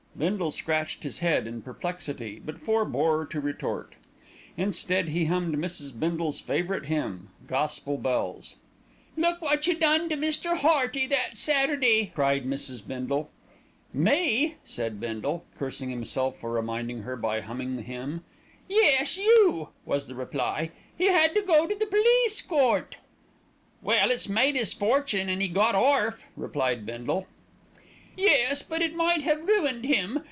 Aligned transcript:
Bindle 0.17 0.51
scratched 0.51 1.01
his 1.01 1.17
head 1.19 1.47
in 1.47 1.63
perplexity, 1.63 2.37
but 2.45 2.59
forbore 2.59 3.25
to 3.25 3.39
retort; 3.39 3.93
instead 4.57 5.07
he 5.07 5.25
hummed 5.25 5.55
Mrs. 5.55 5.97
Bindle's 5.97 6.39
favourite 6.39 6.85
hymn 6.85 7.29
"Gospel 7.47 7.97
Bells." 7.97 8.55
"Look 9.17 9.41
what 9.41 9.65
you 9.65 9.73
done 9.73 10.09
to 10.09 10.17
Mr. 10.17 10.57
Hearty, 10.57 11.07
that 11.07 11.37
Saturday," 11.37 12.11
cried 12.13 12.45
Mrs. 12.45 12.85
Bindle. 12.85 13.31
"Me!" 13.93 14.55
said 14.65 14.99
Bindle, 14.99 15.43
cursing 15.57 15.89
himself 15.89 16.37
for 16.39 16.51
reminding 16.51 17.01
her 17.01 17.15
by 17.15 17.39
humming 17.41 17.77
the 17.77 17.81
hymn. 17.81 18.23
"Yes, 18.67 19.17
you!" 19.17 19.69
was 19.85 20.05
the 20.05 20.13
reply. 20.13 20.69
"He 20.95 21.05
had 21.07 21.33
to 21.33 21.41
go 21.41 21.65
to 21.65 21.73
the 21.73 21.87
police 21.87 22.43
court." 22.43 22.97
"Well, 23.81 24.11
it's 24.11 24.29
made 24.29 24.55
'is 24.57 24.73
fortune, 24.73 25.29
an' 25.29 25.41
'e 25.41 25.47
got 25.47 25.73
orf," 25.73 26.25
replied 26.35 26.85
Bindle. 26.85 27.25
"Yes, 28.17 28.61
but 28.61 28.81
it 28.81 28.93
might 28.93 29.21
have 29.21 29.47
ruined 29.47 29.85
him. 29.85 30.19